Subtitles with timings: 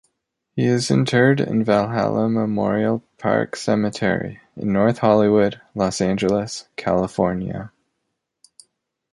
[0.55, 7.71] He is interred in Valhalla Memorial Park Cemetery in North Hollywood, Los Angeles, California.